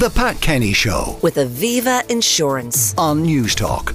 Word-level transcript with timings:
The 0.00 0.08
Pat 0.08 0.40
Kenny 0.40 0.72
Show 0.72 1.18
with 1.20 1.34
Aviva 1.34 2.10
Insurance. 2.10 2.94
on 2.96 3.20
News 3.20 3.54
Talk. 3.54 3.94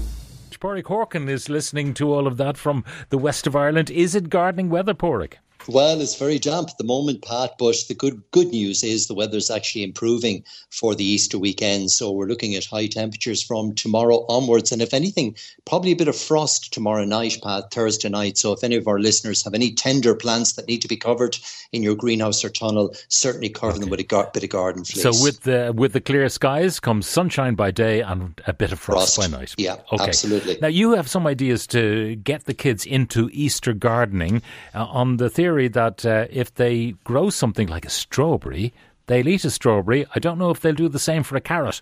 Paraic 0.60 0.84
Horkan 0.86 1.28
is 1.28 1.50
listening 1.50 1.96
to 1.96 2.14
all 2.14 2.28
of 2.28 2.38
that 2.38 2.58
from 2.58 2.84
the 3.10 3.18
west 3.18 3.48
of 3.48 3.56
Ireland. 3.56 3.90
Is 3.90 4.14
it 4.14 4.30
gardening 4.30 4.70
weather, 4.70 4.94
Porrick? 4.94 5.40
Well, 5.68 6.00
it's 6.02 6.16
very 6.16 6.38
damp 6.38 6.70
at 6.70 6.78
the 6.78 6.84
moment, 6.84 7.24
Pat, 7.24 7.56
but 7.58 7.76
the 7.88 7.96
good 7.96 8.22
good 8.32 8.50
news 8.50 8.84
is 8.84 9.08
the 9.08 9.14
weather's 9.14 9.50
actually 9.50 9.84
improving 9.84 10.44
for 10.70 10.94
the 10.94 11.04
Easter 11.04 11.40
weekend. 11.40 11.92
So 11.92 12.12
we're 12.12 12.28
looking 12.28 12.56
at 12.56 12.66
high 12.66 12.88
temperatures 12.88 13.42
from 13.42 13.74
tomorrow 13.74 14.26
onwards. 14.30 14.72
And 14.72 14.82
if 14.82 14.94
anything, 14.94 15.36
probably 15.66 15.92
a 15.92 15.96
bit 15.96 16.08
of 16.08 16.16
frost 16.16 16.74
tomorrow 16.74 17.06
night, 17.06 17.40
Pat, 17.44 17.72
Thursday 17.72 18.10
night. 18.10 18.38
So 18.38 18.52
if 18.52 18.64
any 18.64 18.76
of 18.76 18.88
our 18.88 19.00
listeners 19.00 19.44
have 19.44 19.54
any 19.54 19.74
tender 19.74 20.14
plants 20.14 20.54
that 20.54 20.68
need 20.68 20.82
to 20.84 20.88
be 20.88 20.98
covered 20.98 21.38
in 21.72 21.82
your 21.82 21.96
greenhouse 21.96 22.44
or 22.44 22.50
tunnel, 22.50 22.96
certainly 23.08 23.50
cover 23.50 23.80
them 23.80 23.90
with 23.90 24.00
a 24.00 24.04
gar- 24.04 24.30
bit 24.34 24.44
of 24.44 24.50
garden 24.50 24.84
fleece. 24.84 25.04
So 25.04 25.24
with 25.24 25.42
the 25.42 25.74
with 25.76 25.94
the 25.94 26.02
clear 26.02 26.30
skies 26.30 26.80
comes 26.80 27.08
sunshine 27.08 27.56
by 27.56 27.72
day 27.72 28.02
and 28.02 28.40
a 28.46 28.54
bit 28.54 28.72
of 28.72 28.80
frost, 28.80 29.16
Frost. 29.16 29.32
by 29.32 29.38
night. 29.38 29.56
Yeah, 29.58 29.78
okay. 29.92 30.04
absolutely. 30.04 30.58
Now 30.62 30.68
you 30.68 30.92
have 30.92 31.10
some 31.10 31.26
ideas 31.26 31.66
to 31.68 32.16
get 32.18 32.46
the 32.46 32.54
kids 32.54 32.86
into 32.86 33.30
Easter 33.34 33.74
gardening 33.74 34.42
uh, 34.74 34.86
on 34.86 35.18
the 35.18 35.30
theory 35.30 35.55
that 35.56 36.06
uh, 36.06 36.28
if 36.30 36.54
they 36.54 36.92
grow 37.04 37.30
something 37.30 37.68
like 37.68 37.86
a 37.86 37.90
strawberry, 37.90 38.74
they'll 39.08 39.28
eat 39.28 39.46
a 39.46 39.50
strawberry. 39.50 40.06
I 40.16 40.20
don't 40.20 40.38
know 40.38 40.52
if 40.52 40.60
they'll 40.60 40.74
do 40.74 40.90
the 40.90 41.00
same 41.00 41.24
for 41.24 41.36
a 41.36 41.42
carrot. 41.42 41.82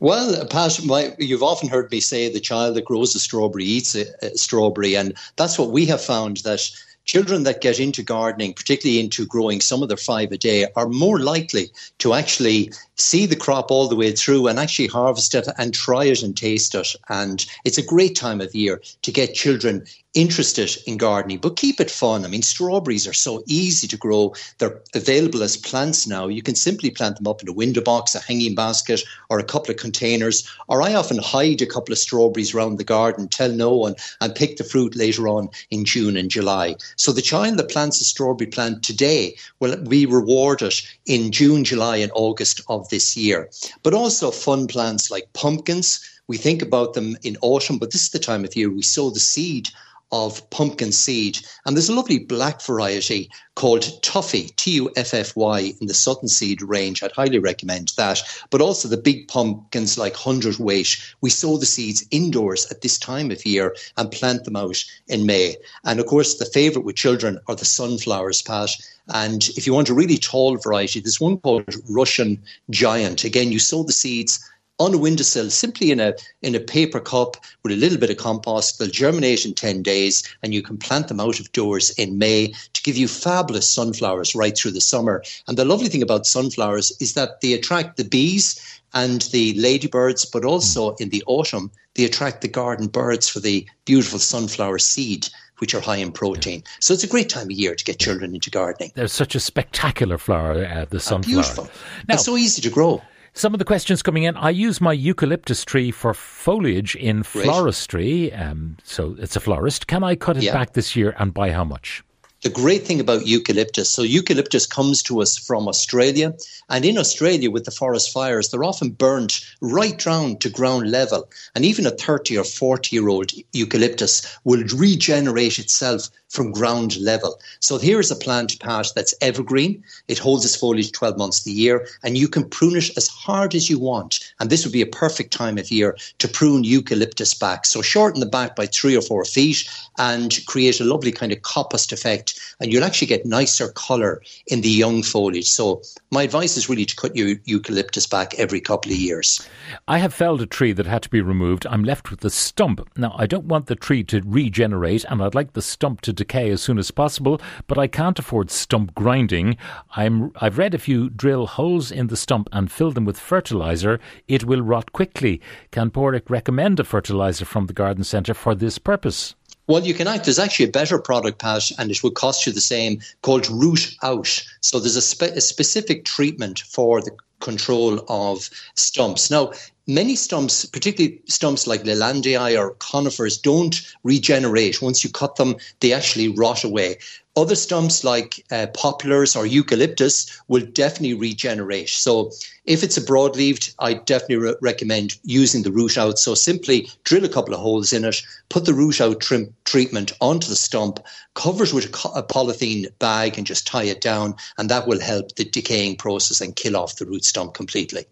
Well, 0.00 0.46
Pat, 0.46 0.80
my, 0.84 1.14
you've 1.18 1.42
often 1.42 1.68
heard 1.68 1.90
me 1.90 2.00
say 2.00 2.32
the 2.32 2.40
child 2.40 2.74
that 2.76 2.86
grows 2.86 3.14
a 3.14 3.20
strawberry 3.20 3.64
eats 3.64 3.94
a, 3.94 4.06
a 4.22 4.36
strawberry, 4.36 4.96
and 4.96 5.14
that's 5.36 5.58
what 5.58 5.72
we 5.72 5.84
have 5.86 6.02
found 6.02 6.38
that 6.38 6.70
children 7.04 7.42
that 7.42 7.60
get 7.60 7.80
into 7.80 8.02
gardening, 8.02 8.54
particularly 8.54 9.00
into 9.00 9.26
growing 9.26 9.60
some 9.60 9.82
of 9.82 9.88
their 9.88 9.96
five 9.96 10.30
a 10.32 10.38
day, 10.38 10.66
are 10.76 10.88
more 10.88 11.18
likely 11.18 11.70
to 11.98 12.14
actually 12.14 12.72
see 12.96 13.26
the 13.26 13.36
crop 13.36 13.70
all 13.70 13.88
the 13.88 13.96
way 13.96 14.12
through 14.12 14.46
and 14.46 14.58
actually 14.58 14.86
harvest 14.86 15.34
it 15.34 15.48
and 15.58 15.74
try 15.74 16.04
it 16.04 16.22
and 16.22 16.36
taste 16.36 16.74
it. 16.74 16.94
And 17.08 17.44
it's 17.64 17.78
a 17.78 17.82
great 17.84 18.14
time 18.14 18.40
of 18.40 18.54
year 18.54 18.80
to 19.02 19.12
get 19.12 19.34
children 19.34 19.84
interested 20.14 20.76
in 20.86 20.96
gardening, 20.96 21.38
but 21.38 21.56
keep 21.56 21.80
it 21.80 21.90
fun. 21.90 22.24
I 22.24 22.28
mean, 22.28 22.42
strawberries 22.42 23.06
are 23.06 23.12
so 23.12 23.44
easy 23.46 23.86
to 23.86 23.96
grow. 23.96 24.34
They're 24.58 24.80
available 24.94 25.42
as 25.42 25.56
plants 25.56 26.06
now. 26.06 26.26
You 26.26 26.42
can 26.42 26.56
simply 26.56 26.90
plant 26.90 27.16
them 27.16 27.28
up 27.28 27.42
in 27.42 27.48
a 27.48 27.52
window 27.52 27.80
box, 27.80 28.14
a 28.14 28.20
hanging 28.20 28.56
basket, 28.56 29.04
or 29.28 29.38
a 29.38 29.44
couple 29.44 29.70
of 29.70 29.76
containers. 29.76 30.48
Or 30.66 30.82
I 30.82 30.94
often 30.94 31.18
hide 31.18 31.62
a 31.62 31.66
couple 31.66 31.92
of 31.92 31.98
strawberries 31.98 32.52
around 32.52 32.78
the 32.78 32.84
garden, 32.84 33.28
tell 33.28 33.52
no 33.52 33.72
one, 33.72 33.94
and 34.20 34.34
pick 34.34 34.56
the 34.56 34.64
fruit 34.64 34.96
later 34.96 35.28
on 35.28 35.48
in 35.70 35.84
June 35.84 36.16
and 36.16 36.30
July. 36.30 36.74
So 36.96 37.12
the 37.12 37.22
child 37.22 37.58
that 37.58 37.70
plants 37.70 38.00
a 38.00 38.04
strawberry 38.04 38.50
plant 38.50 38.82
today 38.82 39.36
will 39.60 39.76
be 39.76 40.06
rewarded 40.06 40.74
in 41.06 41.30
June, 41.30 41.62
July, 41.62 41.98
and 41.98 42.10
August 42.16 42.60
of 42.68 42.88
this 42.88 43.16
year. 43.16 43.48
But 43.84 43.94
also 43.94 44.32
fun 44.32 44.66
plants 44.66 45.10
like 45.10 45.32
pumpkins. 45.34 46.00
We 46.26 46.36
think 46.36 46.62
about 46.62 46.94
them 46.94 47.16
in 47.22 47.36
autumn, 47.42 47.78
but 47.78 47.92
this 47.92 48.02
is 48.02 48.10
the 48.10 48.18
time 48.18 48.44
of 48.44 48.56
year 48.56 48.70
we 48.70 48.82
sow 48.82 49.10
the 49.10 49.20
seed 49.20 49.68
of 50.12 50.48
pumpkin 50.50 50.92
seed. 50.92 51.38
And 51.64 51.76
there's 51.76 51.88
a 51.88 51.94
lovely 51.94 52.18
black 52.18 52.62
variety 52.62 53.30
called 53.54 53.82
Tuffy, 54.02 54.54
T 54.56 54.72
U 54.72 54.90
F 54.96 55.14
F 55.14 55.36
Y, 55.36 55.72
in 55.80 55.86
the 55.86 55.94
Sutton 55.94 56.28
seed 56.28 56.62
range. 56.62 57.02
I'd 57.02 57.12
highly 57.12 57.38
recommend 57.38 57.92
that. 57.96 58.22
But 58.50 58.60
also 58.60 58.88
the 58.88 58.96
big 58.96 59.28
pumpkins 59.28 59.98
like 59.98 60.14
100 60.14 60.58
weight. 60.58 60.96
We 61.20 61.30
sow 61.30 61.56
the 61.56 61.66
seeds 61.66 62.06
indoors 62.10 62.66
at 62.70 62.80
this 62.80 62.98
time 62.98 63.30
of 63.30 63.44
year 63.44 63.76
and 63.96 64.10
plant 64.10 64.44
them 64.44 64.56
out 64.56 64.82
in 65.08 65.26
May. 65.26 65.56
And 65.84 66.00
of 66.00 66.06
course, 66.06 66.36
the 66.36 66.46
favourite 66.46 66.84
with 66.84 66.96
children 66.96 67.38
are 67.48 67.56
the 67.56 67.64
sunflowers, 67.64 68.42
Pat. 68.42 68.70
And 69.08 69.48
if 69.50 69.66
you 69.66 69.74
want 69.74 69.88
a 69.88 69.94
really 69.94 70.18
tall 70.18 70.56
variety, 70.56 71.00
there's 71.00 71.20
one 71.20 71.38
called 71.38 71.74
Russian 71.88 72.42
Giant. 72.70 73.24
Again, 73.24 73.52
you 73.52 73.58
sow 73.58 73.82
the 73.82 73.92
seeds 73.92 74.40
on 74.80 74.94
a 74.94 74.98
windowsill, 74.98 75.50
simply 75.50 75.92
in 75.92 76.00
a 76.00 76.14
in 76.42 76.54
a 76.56 76.60
paper 76.60 76.98
cup 76.98 77.36
with 77.62 77.72
a 77.72 77.76
little 77.76 77.98
bit 77.98 78.10
of 78.10 78.16
compost. 78.16 78.78
They'll 78.78 78.88
germinate 78.88 79.44
in 79.44 79.54
ten 79.54 79.82
days, 79.82 80.24
and 80.42 80.52
you 80.52 80.62
can 80.62 80.78
plant 80.78 81.08
them 81.08 81.20
out 81.20 81.38
of 81.38 81.52
doors 81.52 81.90
in 81.90 82.18
May 82.18 82.52
to 82.72 82.82
give 82.82 82.96
you 82.96 83.06
fabulous 83.06 83.70
sunflowers 83.70 84.34
right 84.34 84.56
through 84.56 84.72
the 84.72 84.80
summer. 84.80 85.22
And 85.46 85.56
the 85.56 85.64
lovely 85.64 85.88
thing 85.88 86.02
about 86.02 86.26
sunflowers 86.26 86.90
is 87.00 87.14
that 87.14 87.40
they 87.42 87.52
attract 87.52 87.96
the 87.96 88.04
bees 88.04 88.80
and 88.92 89.20
the 89.30 89.54
ladybirds, 89.54 90.24
but 90.24 90.44
also 90.44 90.96
in 90.96 91.10
the 91.10 91.22
autumn 91.26 91.70
they 91.94 92.04
attract 92.04 92.40
the 92.40 92.48
garden 92.48 92.88
birds 92.88 93.28
for 93.28 93.40
the 93.40 93.68
beautiful 93.84 94.18
sunflower 94.18 94.78
seed. 94.78 95.28
Which 95.60 95.74
are 95.74 95.80
high 95.82 95.96
in 95.96 96.10
protein. 96.10 96.64
So 96.80 96.94
it's 96.94 97.04
a 97.04 97.06
great 97.06 97.28
time 97.28 97.48
of 97.48 97.50
year 97.50 97.74
to 97.74 97.84
get 97.84 97.98
children 97.98 98.34
into 98.34 98.48
gardening. 98.48 98.92
There's 98.94 99.12
such 99.12 99.34
a 99.34 99.40
spectacular 99.40 100.16
flower, 100.16 100.64
uh, 100.64 100.86
the 100.88 101.00
sunflower. 101.00 101.34
Beautiful. 101.34 101.64
Now, 102.08 102.14
and 102.14 102.20
so 102.20 102.38
easy 102.38 102.62
to 102.62 102.70
grow. 102.70 103.02
Some 103.32 103.54
of 103.54 103.58
the 103.58 103.64
questions 103.64 104.02
coming 104.02 104.24
in. 104.24 104.36
I 104.36 104.50
use 104.50 104.80
my 104.80 104.92
eucalyptus 104.92 105.64
tree 105.64 105.90
for 105.90 106.12
foliage 106.14 106.96
in 106.96 107.22
floristry. 107.22 108.38
Um, 108.38 108.76
so 108.82 109.16
it's 109.18 109.36
a 109.36 109.40
florist. 109.40 109.86
Can 109.86 110.02
I 110.02 110.16
cut 110.16 110.36
it 110.36 110.42
Yeah. 110.42 110.52
back 110.52 110.72
this 110.72 110.96
year 110.96 111.14
and 111.18 111.32
by 111.32 111.52
how 111.52 111.64
much? 111.64 112.02
The 112.42 112.48
great 112.48 112.86
thing 112.86 113.00
about 113.00 113.26
eucalyptus 113.26 113.90
so 113.90 114.00
eucalyptus 114.00 114.64
comes 114.64 115.02
to 115.02 115.20
us 115.20 115.36
from 115.36 115.68
australia 115.68 116.34
and 116.70 116.86
in 116.86 116.96
australia 116.96 117.50
with 117.50 117.66
the 117.66 117.70
forest 117.70 118.10
fires 118.10 118.48
they're 118.48 118.64
often 118.64 118.92
burnt 118.92 119.44
right 119.60 119.98
down 119.98 120.38
to 120.38 120.48
ground 120.48 120.90
level. 120.90 121.28
And 121.54 121.66
even 121.66 121.84
a 121.84 121.90
30 121.90 122.38
or 122.38 122.44
40 122.44 122.96
year 122.96 123.08
old 123.08 123.32
eucalyptus 123.52 124.26
will 124.44 124.64
regenerate 124.74 125.58
itself 125.58 126.08
from 126.30 126.52
ground 126.52 126.96
level. 126.98 127.40
So 127.58 127.76
here 127.76 128.00
is 128.00 128.10
a 128.10 128.16
plant 128.16 128.58
pat 128.60 128.92
that's 128.94 129.14
evergreen. 129.20 129.82
It 130.08 130.18
holds 130.18 130.44
its 130.44 130.56
foliage 130.56 130.92
12 130.92 131.18
months 131.18 131.42
the 131.42 131.52
year 131.52 131.86
and 132.02 132.16
you 132.16 132.28
can 132.28 132.48
prune 132.48 132.76
it 132.76 132.96
as 132.96 133.08
hard 133.08 133.54
as 133.54 133.68
you 133.68 133.78
want. 133.78 134.32
And 134.38 134.48
this 134.48 134.64
would 134.64 134.72
be 134.72 134.80
a 134.80 134.86
perfect 134.86 135.32
time 135.32 135.58
of 135.58 135.70
year 135.70 135.96
to 136.18 136.28
prune 136.28 136.64
eucalyptus 136.64 137.34
back. 137.34 137.66
So 137.66 137.82
shorten 137.82 138.20
the 138.20 138.26
back 138.26 138.56
by 138.56 138.66
three 138.66 138.96
or 138.96 139.02
four 139.02 139.24
feet 139.24 139.68
and 139.98 140.38
create 140.46 140.80
a 140.80 140.84
lovely 140.84 141.12
kind 141.12 141.32
of 141.32 141.42
coppice 141.42 141.92
effect 141.92 142.29
and 142.60 142.72
you'll 142.72 142.84
actually 142.84 143.08
get 143.08 143.26
nicer 143.26 143.68
colour 143.72 144.22
in 144.46 144.60
the 144.60 144.68
young 144.68 145.02
foliage. 145.02 145.48
So 145.48 145.82
my 146.10 146.22
advice 146.22 146.56
is 146.56 146.68
really 146.68 146.84
to 146.84 146.96
cut 146.96 147.16
your 147.16 147.36
eucalyptus 147.44 148.06
back 148.06 148.38
every 148.38 148.60
couple 148.60 148.92
of 148.92 148.98
years. 148.98 149.46
I 149.88 149.98
have 149.98 150.14
felled 150.14 150.42
a 150.42 150.46
tree 150.46 150.72
that 150.72 150.86
had 150.86 151.02
to 151.02 151.08
be 151.08 151.20
removed. 151.20 151.66
I'm 151.66 151.84
left 151.84 152.10
with 152.10 152.20
the 152.20 152.30
stump. 152.30 152.88
Now, 152.96 153.14
I 153.18 153.26
don't 153.26 153.46
want 153.46 153.66
the 153.66 153.76
tree 153.76 154.04
to 154.04 154.22
regenerate 154.24 155.04
and 155.08 155.22
I'd 155.22 155.34
like 155.34 155.52
the 155.52 155.62
stump 155.62 156.00
to 156.02 156.12
decay 156.12 156.50
as 156.50 156.62
soon 156.62 156.78
as 156.78 156.90
possible, 156.90 157.40
but 157.66 157.78
I 157.78 157.86
can't 157.86 158.18
afford 158.18 158.50
stump 158.50 158.94
grinding. 158.94 159.56
I'm, 159.96 160.32
I've 160.40 160.58
read 160.58 160.74
if 160.74 160.88
you 160.88 161.10
drill 161.10 161.46
holes 161.46 161.90
in 161.90 162.08
the 162.08 162.16
stump 162.16 162.48
and 162.52 162.70
fill 162.70 162.90
them 162.90 163.04
with 163.04 163.18
fertilizer, 163.18 164.00
it 164.28 164.44
will 164.44 164.62
rot 164.62 164.92
quickly. 164.92 165.40
Can 165.70 165.90
Paraic 165.90 166.28
recommend 166.28 166.80
a 166.80 166.84
fertilizer 166.84 167.44
from 167.44 167.66
the 167.66 167.72
garden 167.72 168.04
centre 168.04 168.34
for 168.34 168.54
this 168.54 168.78
purpose? 168.78 169.34
Well, 169.70 169.86
you 169.86 169.94
can 169.94 170.08
act. 170.08 170.24
There's 170.24 170.40
actually 170.40 170.64
a 170.64 170.72
better 170.72 170.98
product, 170.98 171.38
Pat, 171.38 171.70
and 171.78 171.92
it 171.92 172.02
will 172.02 172.10
cost 172.10 172.44
you 172.44 172.52
the 172.52 172.60
same 172.60 173.00
called 173.22 173.48
Root 173.48 173.94
Out. 174.02 174.44
So 174.62 174.80
there's 174.80 174.96
a, 174.96 175.00
spe- 175.00 175.36
a 175.36 175.40
specific 175.40 176.04
treatment 176.04 176.58
for 176.58 177.00
the 177.00 177.12
control 177.38 178.04
of 178.08 178.50
stumps. 178.74 179.30
Now, 179.30 179.52
many 179.90 180.14
stumps, 180.14 180.64
particularly 180.64 181.20
stumps 181.26 181.66
like 181.66 181.82
Leylandii 181.82 182.56
or 182.56 182.76
conifers, 182.78 183.36
don't 183.36 183.82
regenerate. 184.04 184.80
Once 184.80 185.02
you 185.02 185.10
cut 185.10 185.36
them, 185.36 185.56
they 185.80 185.92
actually 185.92 186.28
rot 186.28 186.62
away. 186.62 186.96
Other 187.36 187.56
stumps 187.56 188.04
like 188.04 188.44
uh, 188.52 188.68
poplars 188.74 189.34
or 189.34 189.46
eucalyptus 189.46 190.40
will 190.48 190.64
definitely 190.64 191.14
regenerate. 191.14 191.88
So 191.88 192.30
if 192.66 192.82
it's 192.82 192.96
a 192.96 193.02
broadleaved, 193.02 193.74
I 193.80 193.94
definitely 193.94 194.36
re- 194.36 194.54
recommend 194.60 195.16
using 195.24 195.62
the 195.62 195.72
root 195.72 195.98
out. 195.98 196.18
So 196.18 196.34
simply 196.34 196.88
drill 197.04 197.24
a 197.24 197.28
couple 197.28 197.54
of 197.54 197.60
holes 197.60 197.92
in 197.92 198.04
it, 198.04 198.22
put 198.48 198.66
the 198.66 198.74
root 198.74 199.00
out 199.00 199.20
trim- 199.20 199.54
treatment 199.64 200.12
onto 200.20 200.48
the 200.48 200.56
stump, 200.56 201.00
cover 201.34 201.64
it 201.64 201.72
with 201.72 201.86
a, 201.86 201.88
co- 201.88 202.12
a 202.12 202.22
polythene 202.22 202.86
bag 202.98 203.38
and 203.38 203.46
just 203.46 203.66
tie 203.66 203.84
it 203.84 204.00
down. 204.00 204.34
And 204.58 204.68
that 204.68 204.86
will 204.86 205.00
help 205.00 205.34
the 205.34 205.44
decaying 205.44 205.96
process 205.96 206.40
and 206.40 206.54
kill 206.54 206.76
off 206.76 206.96
the 206.96 207.06
root 207.06 207.24
stump 207.24 207.54
completely. 207.54 208.06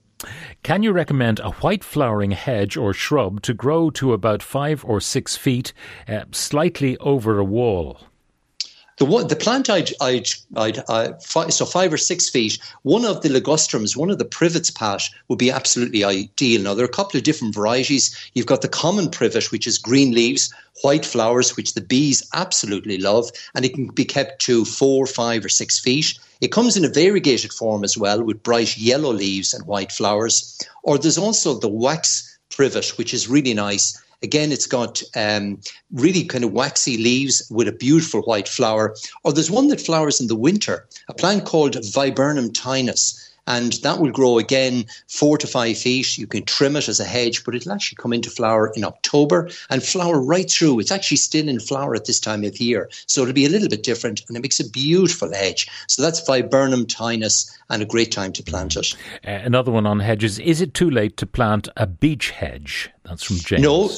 Can 0.62 0.82
you 0.82 0.92
recommend 0.92 1.38
a 1.40 1.50
white 1.50 1.84
flowering 1.84 2.32
hedge 2.32 2.76
or 2.76 2.92
shrub 2.92 3.40
to 3.42 3.54
grow 3.54 3.90
to 3.90 4.12
about 4.12 4.42
five 4.42 4.84
or 4.84 5.00
six 5.00 5.36
feet, 5.36 5.72
uh, 6.08 6.24
slightly 6.32 6.96
over 6.98 7.38
a 7.38 7.44
wall? 7.44 8.00
The 8.98 9.06
the 9.28 9.36
plant 9.36 9.70
I'd, 9.70 9.92
I'd, 10.00 10.28
I'd 10.56 10.82
uh, 10.88 11.12
fi- 11.24 11.50
so 11.50 11.64
five 11.64 11.92
or 11.92 11.96
six 11.96 12.28
feet. 12.28 12.58
One 12.82 13.04
of 13.04 13.22
the 13.22 13.28
ligustrums, 13.28 13.96
one 13.96 14.10
of 14.10 14.18
the 14.18 14.24
privets, 14.24 14.72
Pat, 14.72 15.02
would 15.28 15.38
be 15.38 15.52
absolutely 15.52 16.02
ideal. 16.02 16.62
Now 16.62 16.74
there 16.74 16.84
are 16.84 16.88
a 16.88 16.92
couple 16.92 17.16
of 17.16 17.22
different 17.22 17.54
varieties. 17.54 18.30
You've 18.34 18.46
got 18.46 18.62
the 18.62 18.68
common 18.68 19.08
privet, 19.08 19.52
which 19.52 19.68
is 19.68 19.78
green 19.78 20.12
leaves, 20.12 20.52
white 20.82 21.06
flowers, 21.06 21.56
which 21.56 21.74
the 21.74 21.80
bees 21.80 22.28
absolutely 22.34 22.98
love, 22.98 23.30
and 23.54 23.64
it 23.64 23.72
can 23.72 23.86
be 23.86 24.04
kept 24.04 24.42
to 24.42 24.64
four, 24.64 25.06
five, 25.06 25.44
or 25.44 25.48
six 25.48 25.78
feet. 25.78 26.18
It 26.40 26.52
comes 26.52 26.76
in 26.76 26.84
a 26.84 26.88
variegated 26.88 27.52
form 27.52 27.82
as 27.82 27.98
well, 27.98 28.22
with 28.22 28.42
bright 28.42 28.76
yellow 28.76 29.12
leaves 29.12 29.52
and 29.52 29.66
white 29.66 29.90
flowers. 29.90 30.56
Or 30.84 30.96
there's 30.96 31.18
also 31.18 31.54
the 31.54 31.68
wax 31.68 32.38
privet, 32.50 32.96
which 32.96 33.12
is 33.12 33.28
really 33.28 33.54
nice. 33.54 34.00
Again, 34.22 34.52
it's 34.52 34.66
got 34.66 35.02
um, 35.16 35.60
really 35.92 36.24
kind 36.24 36.44
of 36.44 36.52
waxy 36.52 36.96
leaves 36.96 37.46
with 37.50 37.68
a 37.68 37.72
beautiful 37.72 38.22
white 38.22 38.48
flower. 38.48 38.94
Or 39.24 39.32
there's 39.32 39.50
one 39.50 39.68
that 39.68 39.80
flowers 39.80 40.20
in 40.20 40.28
the 40.28 40.36
winter, 40.36 40.86
a 41.08 41.14
plant 41.14 41.44
called 41.44 41.76
Viburnum 41.92 42.52
tinus. 42.52 43.28
And 43.48 43.72
that 43.82 43.98
will 43.98 44.12
grow 44.12 44.38
again 44.38 44.84
four 45.08 45.38
to 45.38 45.46
five 45.46 45.76
feet. 45.76 46.16
You 46.18 46.26
can 46.26 46.44
trim 46.44 46.76
it 46.76 46.88
as 46.88 47.00
a 47.00 47.04
hedge, 47.04 47.44
but 47.44 47.54
it'll 47.54 47.72
actually 47.72 47.96
come 47.96 48.12
into 48.12 48.30
flower 48.30 48.72
in 48.76 48.84
October 48.84 49.50
and 49.70 49.82
flower 49.82 50.20
right 50.20 50.48
through. 50.48 50.78
It's 50.78 50.92
actually 50.92 51.16
still 51.16 51.48
in 51.48 51.58
flower 51.58 51.94
at 51.94 52.04
this 52.04 52.20
time 52.20 52.44
of 52.44 52.58
year, 52.58 52.88
so 53.06 53.22
it'll 53.22 53.34
be 53.34 53.46
a 53.46 53.50
little 53.50 53.68
bit 53.68 53.82
different, 53.82 54.22
and 54.28 54.36
it 54.36 54.40
makes 54.40 54.60
a 54.60 54.68
beautiful 54.68 55.32
hedge. 55.32 55.66
So 55.88 56.02
that's 56.02 56.20
Viburnum 56.20 56.86
tinus, 56.86 57.50
and 57.70 57.82
a 57.82 57.86
great 57.86 58.12
time 58.12 58.32
to 58.34 58.42
plant 58.42 58.76
it. 58.76 58.94
Uh, 59.26 59.30
another 59.30 59.72
one 59.72 59.86
on 59.86 60.00
hedges: 60.00 60.38
Is 60.38 60.60
it 60.60 60.74
too 60.74 60.90
late 60.90 61.16
to 61.16 61.26
plant 61.26 61.68
a 61.76 61.86
beech 61.86 62.30
hedge? 62.30 62.90
That's 63.08 63.24
from 63.24 63.36
James. 63.36 63.62
No, 63.62 63.90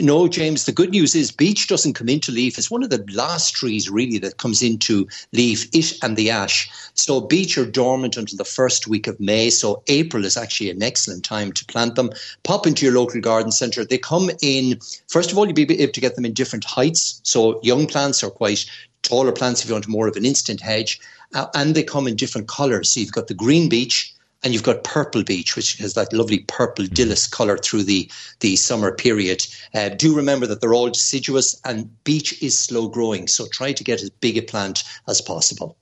no, 0.00 0.28
James. 0.28 0.66
The 0.66 0.72
good 0.72 0.90
news 0.90 1.14
is 1.14 1.32
beech 1.32 1.66
doesn't 1.66 1.94
come 1.94 2.08
into 2.08 2.30
leaf. 2.30 2.58
It's 2.58 2.70
one 2.70 2.82
of 2.82 2.90
the 2.90 3.04
last 3.12 3.54
trees 3.54 3.88
really 3.88 4.18
that 4.18 4.36
comes 4.36 4.62
into 4.62 5.08
leaf. 5.32 5.66
It 5.72 5.94
and 6.02 6.16
the 6.16 6.30
ash. 6.30 6.70
So 6.94 7.22
beech 7.22 7.56
are 7.56 7.64
dormant 7.64 8.18
until 8.18 8.36
the 8.36 8.44
first 8.44 8.86
week 8.86 9.06
of 9.06 9.18
May. 9.18 9.48
So 9.48 9.82
April 9.86 10.26
is 10.26 10.36
actually 10.36 10.70
an 10.70 10.82
excellent 10.82 11.24
time 11.24 11.52
to 11.52 11.64
plant 11.64 11.94
them. 11.94 12.10
Pop 12.42 12.66
into 12.66 12.84
your 12.84 12.94
local 12.94 13.20
garden 13.20 13.50
centre. 13.50 13.84
They 13.84 13.98
come 13.98 14.30
in. 14.42 14.78
First 15.08 15.32
of 15.32 15.38
all, 15.38 15.46
you'll 15.46 15.54
be 15.54 15.80
able 15.80 15.92
to 15.92 16.00
get 16.00 16.14
them 16.16 16.26
in 16.26 16.34
different 16.34 16.64
heights. 16.64 17.20
So 17.24 17.60
young 17.62 17.86
plants 17.86 18.22
are 18.22 18.30
quite 18.30 18.66
taller 19.02 19.32
plants 19.32 19.62
if 19.62 19.68
you 19.68 19.74
want 19.74 19.88
more 19.88 20.06
of 20.06 20.16
an 20.16 20.26
instant 20.26 20.60
hedge, 20.60 21.00
uh, 21.34 21.46
and 21.54 21.74
they 21.74 21.82
come 21.82 22.06
in 22.06 22.16
different 22.16 22.48
colours. 22.48 22.90
So 22.90 23.00
you've 23.00 23.12
got 23.12 23.28
the 23.28 23.34
green 23.34 23.70
beech 23.70 24.14
and 24.42 24.52
you've 24.52 24.62
got 24.62 24.84
purple 24.84 25.22
beech, 25.22 25.56
which 25.56 25.76
has 25.78 25.94
that 25.94 26.12
lovely 26.12 26.40
purple 26.40 26.86
dillis 26.86 27.30
colour 27.30 27.58
through 27.58 27.84
the, 27.84 28.10
the 28.40 28.56
summer 28.56 28.94
period. 28.94 29.46
Uh, 29.74 29.90
do 29.90 30.14
remember 30.14 30.46
that 30.46 30.60
they're 30.60 30.74
all 30.74 30.88
deciduous 30.88 31.60
and 31.64 31.88
beech 32.04 32.42
is 32.42 32.58
slow 32.58 32.88
growing, 32.88 33.28
so 33.28 33.46
try 33.48 33.72
to 33.72 33.84
get 33.84 34.02
as 34.02 34.10
big 34.10 34.38
a 34.38 34.42
plant 34.42 34.84
as 35.08 35.20
possible. 35.20 35.76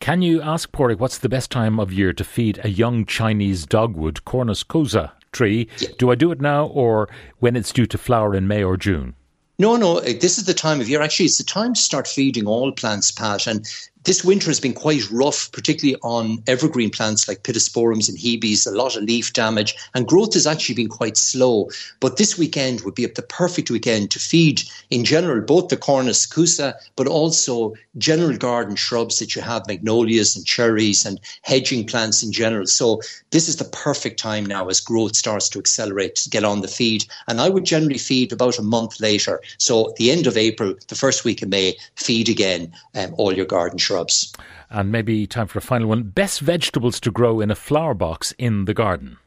Can 0.00 0.22
you 0.22 0.42
ask 0.42 0.70
Paraic 0.72 0.98
what's 0.98 1.18
the 1.18 1.28
best 1.28 1.50
time 1.50 1.80
of 1.80 1.92
year 1.92 2.12
to 2.12 2.24
feed 2.24 2.60
a 2.62 2.68
young 2.68 3.06
Chinese 3.06 3.64
dogwood, 3.66 4.24
Cornus 4.24 4.62
kousa 4.62 5.12
tree? 5.32 5.68
Yeah. 5.78 5.88
Do 5.98 6.10
I 6.10 6.14
do 6.14 6.30
it 6.32 6.40
now 6.40 6.66
or 6.66 7.08
when 7.38 7.56
it's 7.56 7.72
due 7.72 7.86
to 7.86 7.98
flower 7.98 8.34
in 8.34 8.46
May 8.46 8.62
or 8.62 8.76
June? 8.76 9.14
No, 9.58 9.76
no, 9.76 10.00
this 10.00 10.38
is 10.38 10.44
the 10.44 10.54
time 10.54 10.80
of 10.80 10.88
year. 10.88 11.02
Actually, 11.02 11.26
it's 11.26 11.38
the 11.38 11.44
time 11.44 11.74
to 11.74 11.80
start 11.80 12.08
feeding 12.08 12.46
all 12.46 12.72
plants, 12.72 13.12
Pat. 13.12 13.46
And 13.46 13.68
this 14.04 14.24
winter 14.24 14.48
has 14.48 14.58
been 14.58 14.72
quite 14.72 15.08
rough, 15.10 15.50
particularly 15.52 15.98
on 16.02 16.42
evergreen 16.48 16.90
plants 16.90 17.28
like 17.28 17.44
pittosporums 17.44 18.08
and 18.08 18.18
hebes, 18.18 18.66
a 18.66 18.70
lot 18.74 18.96
of 18.96 19.04
leaf 19.04 19.32
damage, 19.32 19.76
and 19.94 20.08
growth 20.08 20.34
has 20.34 20.46
actually 20.46 20.74
been 20.74 20.88
quite 20.88 21.16
slow. 21.16 21.70
But 22.00 22.16
this 22.16 22.36
weekend 22.36 22.80
would 22.80 22.96
be 22.96 23.06
the 23.06 23.22
perfect 23.22 23.70
weekend 23.70 24.10
to 24.10 24.18
feed, 24.18 24.62
in 24.90 25.04
general, 25.04 25.40
both 25.40 25.68
the 25.68 25.76
Cornus 25.76 26.26
kousa, 26.26 26.74
but 26.96 27.06
also 27.06 27.74
general 27.98 28.36
garden 28.36 28.74
shrubs 28.74 29.20
that 29.20 29.36
you 29.36 29.42
have, 29.42 29.66
magnolias 29.68 30.34
and 30.34 30.44
cherries 30.44 31.06
and 31.06 31.20
hedging 31.42 31.86
plants 31.86 32.24
in 32.24 32.32
general. 32.32 32.66
So 32.66 33.00
this 33.30 33.48
is 33.48 33.56
the 33.56 33.64
perfect 33.66 34.18
time 34.18 34.46
now 34.46 34.68
as 34.68 34.80
growth 34.80 35.14
starts 35.14 35.48
to 35.50 35.58
accelerate 35.60 36.16
to 36.16 36.30
get 36.30 36.44
on 36.44 36.60
the 36.60 36.68
feed. 36.68 37.04
And 37.28 37.40
I 37.40 37.48
would 37.48 37.64
generally 37.64 37.98
feed 37.98 38.32
about 38.32 38.58
a 38.58 38.62
month 38.62 38.98
later. 39.00 39.40
So 39.58 39.94
the 39.96 40.10
end 40.10 40.26
of 40.26 40.36
April, 40.36 40.74
the 40.88 40.96
first 40.96 41.24
week 41.24 41.42
of 41.42 41.48
May, 41.48 41.76
feed 41.94 42.28
again 42.28 42.72
um, 42.94 43.14
all 43.16 43.32
your 43.32 43.46
garden 43.46 43.78
shrubs 43.78 43.91
shrubs. 43.92 44.32
And 44.70 44.90
maybe 44.90 45.26
time 45.26 45.46
for 45.46 45.58
a 45.58 45.62
final 45.62 45.88
one. 45.88 46.02
Best 46.04 46.40
vegetables 46.40 46.98
to 47.00 47.10
grow 47.10 47.40
in 47.40 47.50
a 47.50 47.54
flower 47.54 47.94
box 47.94 48.32
in 48.38 48.64
the 48.64 48.74
garden? 48.74 49.18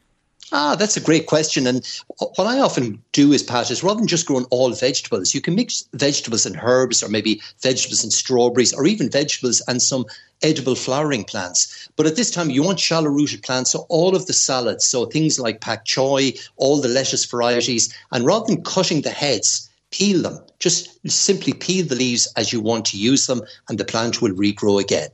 Ah, 0.52 0.76
that's 0.76 0.96
a 0.96 1.00
great 1.00 1.26
question. 1.26 1.66
And 1.66 1.84
what 2.18 2.46
I 2.46 2.60
often 2.60 3.02
do 3.12 3.32
is, 3.32 3.42
Pat, 3.42 3.70
is 3.70 3.82
rather 3.82 3.98
than 3.98 4.06
just 4.06 4.26
growing 4.26 4.44
all 4.50 4.70
vegetables, 4.72 5.34
you 5.34 5.40
can 5.40 5.56
mix 5.56 5.88
vegetables 5.94 6.46
and 6.46 6.58
herbs, 6.62 7.02
or 7.02 7.08
maybe 7.08 7.40
vegetables 7.62 8.04
and 8.04 8.12
strawberries, 8.12 8.72
or 8.72 8.86
even 8.86 9.10
vegetables 9.10 9.60
and 9.66 9.82
some 9.82 10.04
edible 10.42 10.76
flowering 10.76 11.24
plants. 11.24 11.88
But 11.96 12.06
at 12.06 12.14
this 12.14 12.30
time, 12.30 12.50
you 12.50 12.62
want 12.62 12.78
shallow 12.78 13.08
rooted 13.08 13.42
plants, 13.42 13.72
so 13.72 13.86
all 13.88 14.14
of 14.14 14.26
the 14.26 14.32
salads, 14.32 14.84
so 14.86 15.06
things 15.06 15.40
like 15.40 15.60
pak 15.60 15.84
choi, 15.84 16.32
all 16.56 16.80
the 16.80 16.88
lettuce 16.88 17.24
varieties, 17.24 17.92
and 18.12 18.24
rather 18.24 18.46
than 18.46 18.62
cutting 18.62 19.00
the 19.00 19.10
heads, 19.10 19.68
peel 19.90 20.22
them. 20.22 20.38
Just 20.58 21.08
simply 21.08 21.52
peel 21.52 21.86
the 21.86 21.94
leaves 21.94 22.32
as 22.36 22.52
you 22.52 22.60
want 22.60 22.84
to 22.86 22.98
use 22.98 23.26
them, 23.26 23.42
and 23.68 23.78
the 23.78 23.84
plant 23.84 24.20
will 24.22 24.32
regrow 24.32 24.80
again. 24.80 25.08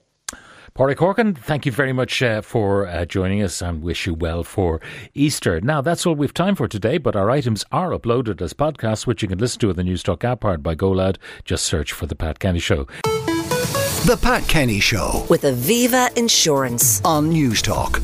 Paraic 0.75 0.97
Horkan, 0.97 1.37
thank 1.37 1.67
you 1.67 1.73
very 1.73 1.93
much 1.93 2.23
uh, 2.23 2.41
for 2.41 2.87
uh, 2.87 3.05
joining 3.05 3.43
us 3.43 3.61
and 3.61 3.83
wish 3.83 4.07
you 4.07 4.15
well 4.15 4.43
for 4.43 4.81
Easter. 5.13 5.61
Now, 5.61 5.83
that's 5.83 6.07
all 6.07 6.15
we've 6.15 6.33
time 6.33 6.55
for 6.55 6.67
today, 6.67 6.97
but 6.97 7.15
our 7.15 7.31
items 7.31 7.63
are 7.71 7.91
uploaded 7.91 8.41
as 8.41 8.55
podcasts, 8.55 9.07
which 9.07 9.21
you 9.21 9.29
can 9.29 9.39
listen 9.39 9.61
to 9.61 9.71
in 9.71 9.77
the 9.77 9.83
Newstalk 9.83 10.25
app 10.25 10.41
powered 10.41 10.63
by 10.63 10.75
GoLoud. 10.75 11.19
Just 11.45 11.67
search 11.67 11.93
for 11.93 12.07
The 12.07 12.17
Pat 12.17 12.39
Kenny 12.39 12.59
Show. 12.59 12.87
The 13.03 14.19
Pat 14.21 14.49
Kenny 14.49 14.81
Show. 14.81 15.27
With 15.29 15.43
Aviva 15.43 16.17
Insurance. 16.17 17.03
On 17.05 17.31
Newstalk. 17.31 18.03